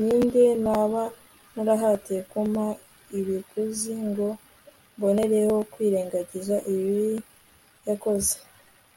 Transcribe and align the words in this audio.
ni 0.00 0.14
nde 0.24 0.42
naba 0.64 1.02
narahatiye 1.54 2.20
kumpa 2.30 2.66
ibiguzi 3.18 3.92
ngo 4.08 4.28
mbonereho 4.96 5.56
kwirengagiza 5.72 6.56
ibibi 6.72 7.12
yakoze 7.86 8.34